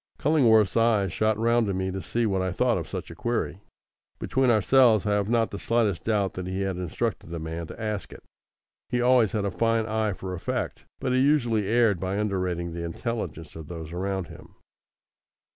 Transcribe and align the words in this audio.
Cullingworth's 0.17 0.75
eyes 0.75 1.13
shot 1.13 1.37
round 1.37 1.67
to 1.67 1.75
me 1.75 1.91
to 1.91 2.01
see 2.01 2.25
what 2.25 2.41
I 2.41 2.51
thought 2.51 2.75
of 2.79 2.87
such 2.87 3.11
a 3.11 3.15
query. 3.15 3.61
Between 4.17 4.49
ourselves 4.49 5.05
I 5.05 5.11
have 5.11 5.29
not 5.29 5.51
the 5.51 5.59
slightest 5.59 6.05
doubt 6.05 6.33
that 6.33 6.47
he 6.47 6.61
had 6.61 6.75
instructed 6.77 7.27
the 7.29 7.37
man 7.37 7.67
to 7.67 7.79
ask 7.79 8.11
it. 8.11 8.23
He 8.89 8.99
always 8.99 9.33
had 9.33 9.45
a 9.45 9.51
fine 9.51 9.85
eye 9.85 10.13
for 10.13 10.33
effect, 10.33 10.85
but 10.99 11.11
he 11.13 11.19
usually 11.19 11.67
erred 11.67 11.99
by 11.99 12.17
underrating 12.17 12.71
the 12.73 12.83
intelligence 12.83 13.55
of 13.55 13.67
those 13.67 13.93
around 13.93 14.25
him. 14.25 14.55